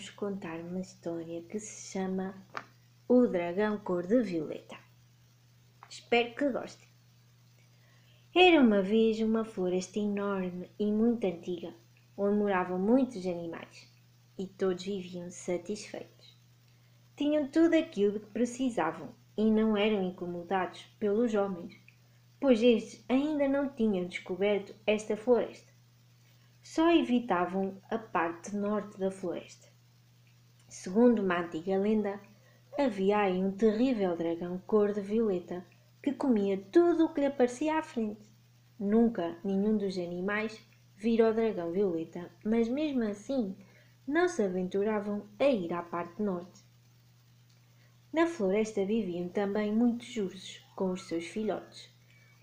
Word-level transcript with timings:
vou-vos 0.00 0.10
contar 0.10 0.58
uma 0.60 0.80
história 0.80 1.42
que 1.42 1.60
se 1.60 1.92
chama 1.92 2.34
O 3.06 3.26
Dragão 3.26 3.78
Cor 3.80 4.06
de 4.06 4.22
Violeta. 4.22 4.76
Espero 5.90 6.34
que 6.34 6.48
gostem. 6.48 6.88
Era 8.34 8.62
uma 8.62 8.80
vez 8.80 9.20
uma 9.20 9.44
floresta 9.44 9.98
enorme 9.98 10.70
e 10.78 10.90
muito 10.90 11.26
antiga, 11.26 11.74
onde 12.16 12.38
moravam 12.38 12.78
muitos 12.78 13.26
animais 13.26 13.92
e 14.38 14.46
todos 14.46 14.84
viviam 14.84 15.30
satisfeitos. 15.30 16.34
Tinham 17.14 17.48
tudo 17.48 17.74
aquilo 17.74 18.20
que 18.20 18.30
precisavam 18.30 19.10
e 19.36 19.50
não 19.50 19.76
eram 19.76 20.02
incomodados 20.02 20.82
pelos 20.98 21.34
homens, 21.34 21.76
pois 22.40 22.62
estes 22.62 23.04
ainda 23.06 23.46
não 23.46 23.68
tinham 23.68 24.06
descoberto 24.06 24.74
esta 24.86 25.14
floresta 25.14 25.70
só 26.62 26.94
evitavam 26.94 27.80
a 27.90 27.98
parte 27.98 28.54
norte 28.54 28.98
da 28.98 29.10
floresta. 29.10 29.69
Segundo 30.70 31.20
uma 31.20 31.40
antiga 31.40 31.76
lenda, 31.76 32.20
havia 32.78 33.18
aí 33.18 33.42
um 33.42 33.50
terrível 33.50 34.16
dragão 34.16 34.56
cor 34.68 34.92
de 34.92 35.00
violeta 35.00 35.66
que 36.00 36.12
comia 36.12 36.62
tudo 36.70 37.06
o 37.06 37.08
que 37.12 37.22
lhe 37.22 37.26
aparecia 37.26 37.76
à 37.76 37.82
frente. 37.82 38.20
Nunca 38.78 39.36
nenhum 39.42 39.76
dos 39.76 39.98
animais 39.98 40.64
vira 40.94 41.28
o 41.28 41.34
dragão 41.34 41.72
violeta, 41.72 42.30
mas 42.44 42.68
mesmo 42.68 43.02
assim 43.02 43.56
não 44.06 44.28
se 44.28 44.44
aventuravam 44.44 45.26
a 45.40 45.44
ir 45.46 45.72
à 45.72 45.82
parte 45.82 46.22
norte. 46.22 46.62
Na 48.12 48.28
floresta 48.28 48.84
viviam 48.84 49.28
também 49.28 49.74
muitos 49.74 50.16
ursos 50.16 50.64
com 50.76 50.92
os 50.92 51.08
seus 51.08 51.26
filhotes. 51.26 51.92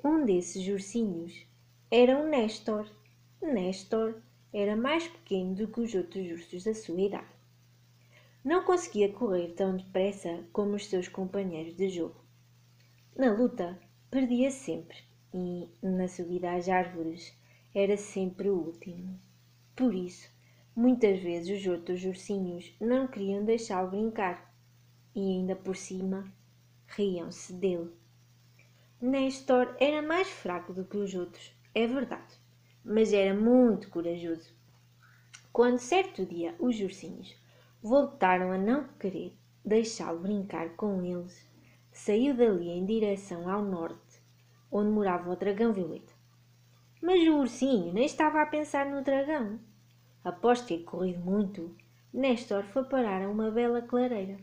Um 0.03 0.25
desses 0.25 0.67
ursinhos 0.67 1.47
era 1.89 2.21
o 2.21 2.27
Nestor, 2.27 2.91
Nestor 3.41 4.21
era 4.51 4.75
mais 4.75 5.07
pequeno 5.07 5.55
do 5.55 5.69
que 5.69 5.79
os 5.79 5.95
outros 5.95 6.29
ursos 6.29 6.65
da 6.65 6.73
sua 6.73 6.99
idade. 6.99 7.36
Não 8.47 8.63
conseguia 8.63 9.11
correr 9.11 9.49
tão 9.49 9.75
depressa 9.75 10.41
como 10.53 10.75
os 10.75 10.85
seus 10.85 11.09
companheiros 11.09 11.75
de 11.75 11.89
jogo. 11.89 12.23
Na 13.13 13.33
luta, 13.33 13.77
perdia 14.09 14.49
sempre 14.49 14.95
e, 15.33 15.67
na 15.83 16.07
subida 16.07 16.53
às 16.53 16.69
árvores, 16.69 17.37
era 17.75 17.97
sempre 17.97 18.49
o 18.49 18.55
último. 18.55 19.19
Por 19.75 19.93
isso, 19.93 20.31
muitas 20.73 21.19
vezes 21.19 21.59
os 21.59 21.67
outros 21.67 22.05
ursinhos 22.05 22.73
não 22.79 23.05
queriam 23.05 23.43
deixá-lo 23.43 23.89
brincar 23.89 24.55
e, 25.13 25.19
ainda 25.19 25.53
por 25.53 25.75
cima, 25.75 26.23
riam-se 26.87 27.51
dele. 27.51 27.91
Nestor 29.01 29.75
era 29.77 30.01
mais 30.01 30.29
fraco 30.29 30.71
do 30.71 30.85
que 30.85 30.95
os 30.95 31.13
outros, 31.13 31.51
é 31.75 31.85
verdade 31.85 32.39
mas 32.81 33.11
era 33.11 33.33
muito 33.33 33.89
corajoso. 33.89 34.55
Quando 35.51 35.79
certo 35.79 36.25
dia 36.25 36.55
os 36.57 36.79
ursinhos 36.79 37.35
voltaram 37.81 38.51
a 38.51 38.57
não 38.57 38.87
querer 38.99 39.37
deixá-lo 39.63 40.19
brincar 40.19 40.75
com 40.75 41.03
eles, 41.03 41.45
saiu 41.91 42.35
dali 42.35 42.69
em 42.69 42.85
direção 42.85 43.49
ao 43.49 43.61
norte, 43.61 44.21
onde 44.71 44.89
morava 44.89 45.29
o 45.29 45.35
dragão 45.35 45.73
violeta. 45.73 46.13
Mas 47.01 47.27
o 47.27 47.37
ursinho 47.37 47.93
nem 47.93 48.05
estava 48.05 48.41
a 48.41 48.45
pensar 48.45 48.87
no 48.87 49.03
dragão. 49.03 49.59
Após 50.23 50.61
ter 50.61 50.79
corrido 50.79 51.19
muito, 51.19 51.75
Nestor 52.11 52.63
foi 52.63 52.83
parar 52.85 53.21
a 53.21 53.29
uma 53.29 53.51
bela 53.51 53.81
clareira. 53.81 54.37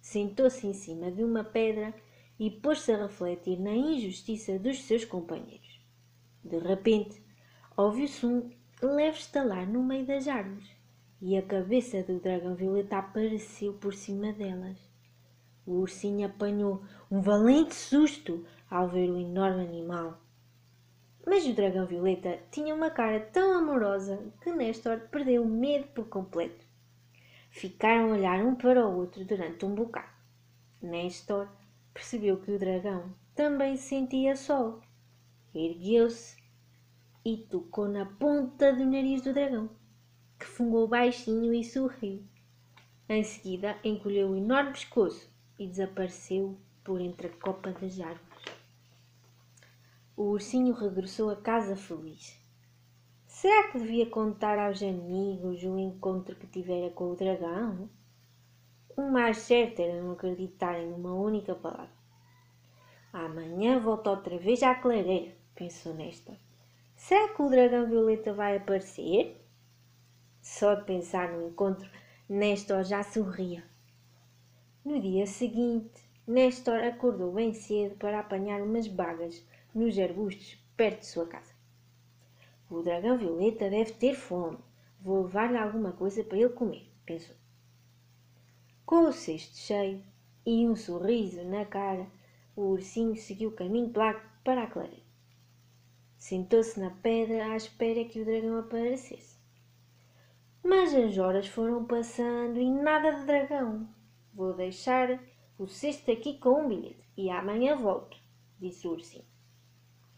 Sentou-se 0.00 0.66
em 0.66 0.74
cima 0.74 1.10
de 1.10 1.24
uma 1.24 1.42
pedra 1.42 1.94
e 2.38 2.50
pôs-se 2.50 2.92
a 2.92 3.02
refletir 3.02 3.58
na 3.58 3.72
injustiça 3.72 4.58
dos 4.58 4.82
seus 4.82 5.04
companheiros. 5.04 5.80
De 6.44 6.58
repente, 6.58 7.22
ouviu-se 7.76 8.26
um 8.26 8.50
leve 8.82 9.18
estalar 9.18 9.66
no 9.66 9.82
meio 9.82 10.06
das 10.06 10.26
árvores 10.28 10.79
e 11.20 11.36
a 11.36 11.42
cabeça 11.42 12.02
do 12.02 12.18
dragão 12.18 12.54
violeta 12.54 12.98
apareceu 12.98 13.74
por 13.74 13.92
cima 13.92 14.32
delas. 14.32 14.78
O 15.66 15.72
ursinho 15.74 16.26
apanhou 16.26 16.82
um 17.10 17.20
valente 17.20 17.74
susto 17.74 18.44
ao 18.70 18.88
ver 18.88 19.10
o 19.10 19.18
enorme 19.18 19.62
animal. 19.62 20.18
Mas 21.26 21.46
o 21.46 21.52
dragão 21.52 21.86
violeta 21.86 22.38
tinha 22.50 22.74
uma 22.74 22.90
cara 22.90 23.20
tão 23.20 23.58
amorosa 23.58 24.32
que 24.40 24.50
Nestor 24.50 25.00
perdeu 25.10 25.42
o 25.42 25.48
medo 25.48 25.86
por 25.88 26.08
completo. 26.08 26.64
Ficaram 27.50 28.10
a 28.10 28.14
olhar 28.14 28.44
um 28.44 28.54
para 28.54 28.86
o 28.86 28.96
outro 28.96 29.24
durante 29.24 29.64
um 29.66 29.74
bocado. 29.74 30.08
Nestor 30.80 31.48
percebeu 31.92 32.38
que 32.38 32.52
o 32.52 32.58
dragão 32.58 33.12
também 33.34 33.76
sentia 33.76 34.34
sol. 34.34 34.80
Ergueu-se 35.54 36.36
e 37.24 37.36
tocou 37.36 37.88
na 37.88 38.06
ponta 38.06 38.72
do 38.72 38.86
nariz 38.86 39.20
do 39.20 39.34
dragão, 39.34 39.68
que 40.40 40.46
fungou 40.46 40.88
baixinho 40.88 41.52
e 41.52 41.62
sorriu. 41.62 42.24
Em 43.06 43.22
seguida, 43.22 43.76
encolheu 43.84 44.30
o 44.30 44.36
enorme 44.36 44.72
pescoço 44.72 45.30
e 45.58 45.66
desapareceu 45.66 46.58
por 46.82 46.98
entre 46.98 47.26
a 47.26 47.30
copa 47.30 47.72
das 47.72 48.00
árvores. 48.00 48.44
O 50.16 50.30
ursinho 50.30 50.72
regressou 50.72 51.28
a 51.28 51.36
casa 51.36 51.76
feliz. 51.76 52.40
Será 53.26 53.70
que 53.70 53.78
devia 53.78 54.06
contar 54.06 54.58
aos 54.58 54.82
amigos 54.82 55.62
o 55.62 55.78
encontro 55.78 56.34
que 56.34 56.46
tivera 56.46 56.90
com 56.90 57.10
o 57.10 57.16
dragão? 57.16 57.90
O 58.96 59.02
mais 59.02 59.38
certo 59.38 59.80
era 59.80 60.00
não 60.02 60.12
acreditarem 60.12 60.88
numa 60.88 61.12
única 61.12 61.54
palavra. 61.54 62.00
Amanhã 63.12 63.78
volto 63.78 64.08
outra 64.08 64.38
vez 64.38 64.62
à 64.62 64.74
clareira, 64.74 65.34
pensou 65.54 65.94
Néstor. 65.94 66.36
Será 66.96 67.28
que 67.34 67.42
o 67.42 67.50
dragão 67.50 67.88
violeta 67.88 68.32
vai 68.32 68.56
aparecer? 68.56 69.39
Só 70.40 70.74
de 70.74 70.84
pensar 70.84 71.32
no 71.32 71.48
encontro, 71.48 71.88
Nestor 72.28 72.84
já 72.84 73.02
sorria. 73.02 73.62
No 74.84 75.00
dia 75.00 75.26
seguinte, 75.26 76.02
Nestor 76.26 76.82
acordou 76.84 77.32
bem 77.32 77.52
cedo 77.52 77.96
para 77.96 78.20
apanhar 78.20 78.62
umas 78.62 78.86
bagas 78.86 79.44
nos 79.74 79.98
arbustos 79.98 80.56
perto 80.76 81.00
de 81.00 81.06
sua 81.06 81.26
casa. 81.26 81.52
O 82.70 82.82
dragão 82.82 83.18
violeta 83.18 83.68
deve 83.68 83.92
ter 83.92 84.14
fome. 84.14 84.58
Vou 85.00 85.24
levar-lhe 85.24 85.58
alguma 85.58 85.92
coisa 85.92 86.22
para 86.22 86.38
ele 86.38 86.50
comer, 86.50 86.88
pensou. 87.04 87.34
Com 88.86 89.08
o 89.08 89.12
cesto 89.12 89.56
cheio 89.56 90.02
e 90.46 90.68
um 90.68 90.76
sorriso 90.76 91.42
na 91.44 91.64
cara, 91.64 92.06
o 92.54 92.62
ursinho 92.62 93.16
seguiu 93.16 93.50
o 93.50 93.54
caminho 93.54 93.90
para 93.90 94.62
a 94.62 94.66
clareira. 94.66 95.02
Sentou-se 96.16 96.78
na 96.78 96.90
pedra 96.90 97.52
à 97.52 97.56
espera 97.56 98.04
que 98.04 98.20
o 98.20 98.24
dragão 98.24 98.58
aparecesse. 98.58 99.39
Mas 100.62 100.94
as 100.94 101.16
horas 101.16 101.46
foram 101.46 101.86
passando 101.86 102.58
e 102.58 102.70
nada 102.70 103.12
de 103.12 103.24
dragão. 103.24 103.88
Vou 104.34 104.52
deixar 104.54 105.18
o 105.58 105.66
cesto 105.66 106.10
aqui 106.10 106.38
com 106.38 106.62
um 106.62 106.68
bilhete 106.68 107.04
e 107.16 107.30
amanhã 107.30 107.76
volto, 107.76 108.16
disse 108.58 108.86
o 108.86 108.92
ursinho. 108.92 109.24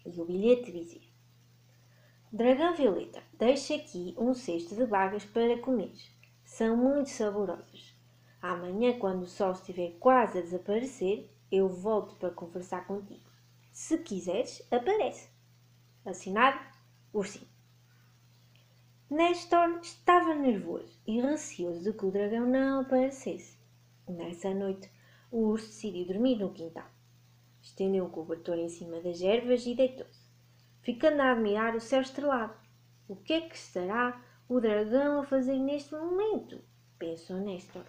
E 0.05 0.21
o 0.21 0.25
bilhete 0.25 0.73
dizia: 0.73 1.09
Dragão 2.33 2.75
Violeta, 2.75 3.23
deixa 3.39 3.75
aqui 3.75 4.15
um 4.19 4.35
cesto 4.35 4.75
de 4.75 4.87
bagas 4.87 5.25
para 5.25 5.59
comer. 5.59 5.93
São 6.45 6.77
muito 6.77 7.11
saborosas. 7.11 7.95
Amanhã, 8.41 8.99
quando 8.99 9.23
o 9.23 9.27
sol 9.27 9.53
estiver 9.53 9.93
quase 10.01 10.39
a 10.39 10.43
desaparecer, 10.43 11.31
eu 11.51 11.69
volto 11.69 12.17
para 12.17 12.31
conversar 12.31 12.87
contigo. 12.87 13.31
Se 13.71 13.99
quiseres, 13.99 14.67
aparece. 14.71 15.31
Assinado 16.05 16.59
Ursinho. 17.13 17.52
Nestor 19.13 19.79
estava 19.83 20.35
nervoso 20.35 20.99
e 21.07 21.21
receoso 21.21 21.83
de 21.83 21.93
que 21.93 22.07
o 22.07 22.11
dragão 22.11 22.47
não 22.47 22.81
aparecesse. 22.81 23.59
Nessa 24.09 24.55
noite, 24.55 24.91
o 25.31 25.49
urso 25.49 25.67
decidiu 25.67 26.07
dormir 26.07 26.39
no 26.39 26.51
quintal. 26.51 26.89
Estendeu 27.61 28.07
um 28.07 28.11
cobertor 28.11 28.57
em 28.57 28.71
cima 28.71 29.03
das 29.03 29.21
ervas 29.21 29.67
e 29.67 29.75
deitou-se, 29.75 30.25
ficando 30.81 31.21
a 31.21 31.33
admirar 31.33 31.77
o 31.77 31.81
céu 31.81 32.01
estrelado. 32.01 32.55
O 33.07 33.15
que 33.15 33.35
é 33.35 33.41
que 33.43 33.55
estará 33.55 34.19
o 34.49 34.59
dragão 34.59 35.21
a 35.21 35.25
fazer 35.25 35.59
neste 35.59 35.93
momento? 35.93 36.65
pensou 36.99 37.37
Nestor. 37.37 37.85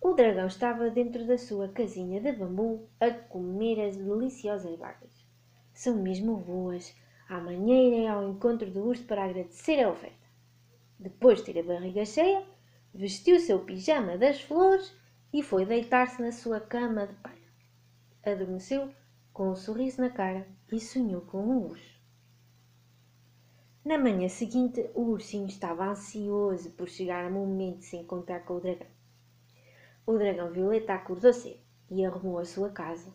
O 0.00 0.12
dragão 0.14 0.46
estava 0.46 0.88
dentro 0.88 1.26
da 1.26 1.36
sua 1.36 1.66
casinha 1.66 2.20
de 2.20 2.30
bambu 2.30 2.88
a 3.00 3.10
comer 3.10 3.88
as 3.88 3.96
deliciosas 3.96 4.78
bagas. 4.78 5.26
São 5.74 5.96
mesmo 5.96 6.36
boas. 6.36 6.94
Amanhã 7.28 7.74
irei 7.82 8.06
ao 8.06 8.28
encontro 8.28 8.70
do 8.70 8.84
urso 8.84 9.04
para 9.04 9.24
agradecer 9.24 9.82
a 9.82 9.90
oferta. 9.90 10.26
Depois 10.98 11.38
de 11.38 11.52
ter 11.52 11.60
a 11.60 11.62
barriga 11.62 12.04
cheia, 12.04 12.46
vestiu 12.94 13.40
seu 13.40 13.64
pijama 13.64 14.16
das 14.16 14.40
flores 14.40 14.94
e 15.32 15.42
foi 15.42 15.66
deitar-se 15.66 16.22
na 16.22 16.30
sua 16.30 16.60
cama 16.60 17.06
de 17.06 17.14
palha. 17.14 17.36
Adormeceu 18.24 18.90
com 19.32 19.50
um 19.50 19.56
sorriso 19.56 20.00
na 20.00 20.10
cara 20.10 20.46
e 20.70 20.80
sonhou 20.80 21.20
com 21.22 21.38
um 21.38 21.66
urso. 21.66 21.96
Na 23.84 23.98
manhã 23.98 24.28
seguinte, 24.28 24.88
o 24.94 25.02
ursinho 25.02 25.46
estava 25.46 25.88
ansioso 25.88 26.70
por 26.70 26.88
chegar 26.88 27.24
ao 27.24 27.30
momento 27.30 27.78
de 27.78 27.86
se 27.86 27.96
encontrar 27.96 28.40
com 28.44 28.54
o 28.54 28.60
dragão. 28.60 28.88
O 30.06 30.16
dragão 30.16 30.50
violeta 30.50 30.94
acordou 30.94 31.32
cedo 31.32 31.60
e 31.90 32.04
arrumou 32.04 32.38
a 32.38 32.44
sua 32.44 32.70
casa 32.70 33.12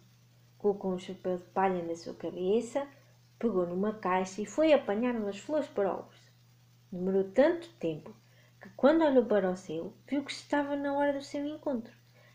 colocou 0.61 0.93
um 0.93 0.99
chapéu 0.99 1.37
de 1.37 1.43
palha 1.45 1.83
na 1.83 1.95
sua 1.95 2.13
cabeça, 2.13 2.87
pegou 3.41 3.65
numa 3.65 3.93
caixa 3.93 4.39
e 4.39 4.45
foi 4.45 4.71
apanhar 4.71 5.15
umas 5.15 5.39
flores 5.39 5.67
para 5.67 5.91
o 5.91 6.05
urso. 6.05 6.31
Demorou 6.91 7.23
tanto 7.31 7.67
tempo 7.79 8.15
que, 8.61 8.69
quando 8.77 9.03
olhou 9.03 9.25
para 9.25 9.49
o 9.49 9.57
céu, 9.57 9.93
viu 10.07 10.23
que 10.23 10.31
estava 10.31 10.75
na 10.75 10.93
hora 10.93 11.13
do 11.13 11.23
seu 11.23 11.43
encontro. 11.43 11.91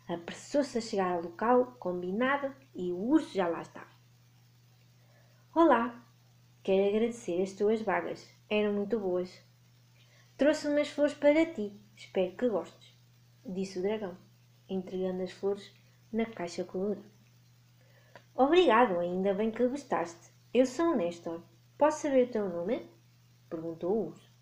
Apressou-se 0.09 0.77
a 0.77 0.81
chegar 0.81 1.13
ao 1.13 1.23
local 1.23 1.77
combinado 1.79 2.53
e 2.75 2.91
o 2.91 2.99
urso 2.99 3.33
já 3.33 3.47
lá 3.47 3.63
estava. 3.63 3.95
Olá, 5.55 6.05
quero 6.65 6.89
agradecer 6.89 7.41
as 7.41 7.53
tuas 7.53 7.81
vagas, 7.83 8.29
eram 8.51 8.73
muito 8.73 8.99
boas. 8.99 9.41
Trouxe 10.37 10.67
umas 10.67 10.89
flores 10.89 11.15
para 11.15 11.47
ti, 11.47 11.73
espero 11.97 12.37
que 12.37 12.49
gostes, 12.49 12.95
disse 13.45 13.79
o 13.79 13.83
dragão, 13.83 14.19
entregando 14.69 15.23
as 15.23 15.31
flores 15.31 15.73
na 16.13 16.27
caixa 16.27 16.65
colorida. 16.65 17.07
Obrigado, 18.35 18.99
ainda 18.99 19.33
bem 19.33 19.51
que 19.51 19.67
gostaste. 19.67 20.36
Eu 20.59 20.65
sou 20.65 20.93
o 20.93 20.97
Nestor. 20.97 21.43
Posso 21.77 22.01
saber 22.01 22.29
o 22.29 22.31
teu 22.31 22.49
nome? 22.49 22.89
Perguntou 23.51 23.93
o 23.93 24.07
urso. 24.07 24.33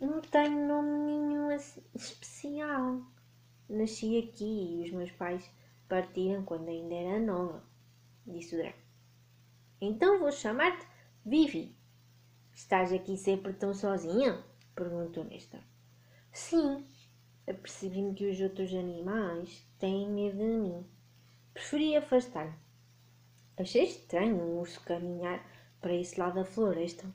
Não 0.00 0.20
tenho 0.20 0.66
nome 0.66 0.98
nenhum 0.98 1.52
especial. 1.94 3.00
Nasci 3.68 4.18
aqui 4.18 4.44
e 4.44 4.82
os 4.82 4.90
meus 4.90 5.12
pais 5.12 5.48
partiram 5.88 6.44
quando 6.44 6.70
ainda 6.70 6.92
era 6.92 7.20
nova, 7.20 7.62
disse 8.26 8.56
o 8.56 8.58
dragão. 8.58 8.80
Então 9.80 10.18
vou 10.18 10.32
chamar-te 10.32 10.84
Vivi. 11.24 11.76
Estás 12.52 12.92
aqui 12.92 13.16
sempre 13.16 13.52
tão 13.52 13.72
sozinha? 13.72 14.44
perguntou 14.74 15.22
Nestor. 15.22 15.60
Sim, 16.32 16.84
apercebi-me 17.48 18.12
que 18.12 18.28
os 18.28 18.40
outros 18.40 18.74
animais 18.74 19.64
têm 19.78 20.10
medo 20.10 20.38
de 20.38 20.44
mim. 20.44 20.84
Preferi 21.54 21.94
afastar-me. 21.94 22.65
Achei 23.58 23.84
estranho 23.84 24.36
um 24.36 24.58
urso 24.58 24.80
caminhar 24.82 25.42
para 25.80 25.94
esse 25.94 26.20
lado 26.20 26.34
da 26.34 26.44
floresta. 26.44 27.06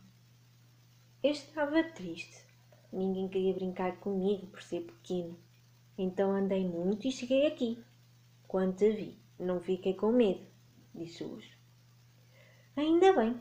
Eu 1.22 1.32
estava 1.32 1.84
triste. 1.84 2.44
Ninguém 2.92 3.28
queria 3.30 3.54
brincar 3.54 3.98
comigo 3.98 4.48
por 4.48 4.62
ser 4.62 4.82
pequeno. 4.82 5.38
Então 5.96 6.32
andei 6.32 6.68
muito 6.68 7.08
e 7.08 7.12
cheguei 7.12 7.46
aqui. 7.46 7.78
Quando 8.48 8.76
te 8.76 8.92
vi, 8.92 9.20
não 9.38 9.62
fiquei 9.62 9.94
com 9.94 10.12
medo, 10.12 10.42
disse 10.96 11.24
o 11.24 11.34
urso. 11.34 11.58
Ainda 12.76 13.14
bem. 13.14 13.40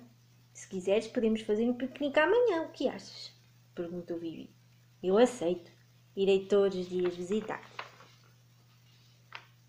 Se 0.53 0.69
quiseres, 0.69 1.09
podemos 1.09 1.41
fazer 1.41 1.69
um 1.71 1.75
piquenique 1.75 2.21
amanhã. 2.21 2.65
O 2.65 2.73
que 2.73 2.87
achas? 2.87 3.33
Perguntou 3.75 4.19
Vivi. 4.19 4.51
Eu 5.03 5.17
aceito. 5.17 5.71
Irei 6.15 6.47
todos 6.47 6.77
os 6.77 6.89
dias 6.89 7.17
visitar-te. 7.17 7.81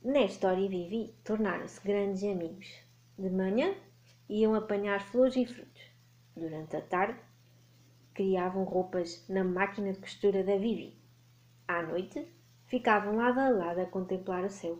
Nestor 0.03 0.59
e 0.59 0.67
Vivi 0.67 1.13
tornaram-se 1.23 1.79
grandes 1.81 2.23
amigos. 2.23 2.90
De 3.17 3.29
manhã, 3.29 3.75
iam 4.29 4.55
apanhar 4.55 5.01
flores 5.01 5.35
e 5.35 5.45
frutos. 5.45 5.83
Durante 6.35 6.75
a 6.75 6.81
tarde, 6.81 7.19
criavam 8.13 8.63
roupas 8.63 9.25
na 9.27 9.43
máquina 9.43 9.91
de 9.91 9.99
costura 9.99 10.43
da 10.43 10.57
Vivi. 10.57 10.97
À 11.67 11.83
noite, 11.83 12.27
ficavam 12.65 13.17
lado 13.17 13.39
a 13.39 13.49
lado 13.49 13.81
a 13.81 13.85
contemplar 13.85 14.43
o 14.43 14.49
céu. 14.49 14.79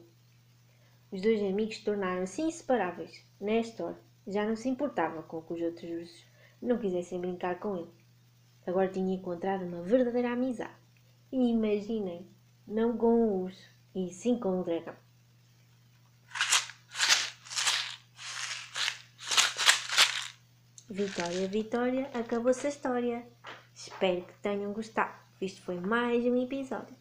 Os 1.11 1.21
dois 1.21 1.41
amigos 1.41 1.79
tornaram-se 1.79 2.41
inseparáveis. 2.41 3.25
Nestor 3.39 3.95
já 4.25 4.45
não 4.45 4.55
se 4.55 4.69
importava 4.69 5.21
com 5.23 5.41
que 5.41 5.53
os 5.53 5.61
outros 5.61 5.89
ursos 5.89 6.25
não 6.61 6.77
quisessem 6.77 7.19
brincar 7.19 7.59
com 7.59 7.75
ele. 7.75 7.91
Agora 8.65 8.87
tinha 8.87 9.15
encontrado 9.15 9.65
uma 9.65 9.81
verdadeira 9.81 10.31
amizade. 10.31 10.71
E 11.31 11.51
imaginem, 11.51 12.27
não 12.67 12.95
com 12.95 13.07
o 13.07 13.43
urso, 13.43 13.69
e 13.95 14.09
sim 14.09 14.39
com 14.39 14.59
o 14.59 14.63
dragão. 14.63 14.95
Vitória, 20.91 21.47
Vitória, 21.47 22.09
acabou-se 22.13 22.67
a 22.67 22.69
história. 22.69 23.25
Espero 23.73 24.23
que 24.23 24.33
tenham 24.41 24.73
gostado. 24.73 25.13
Isto 25.39 25.61
foi 25.61 25.79
mais 25.79 26.25
um 26.25 26.35
episódio. 26.35 26.93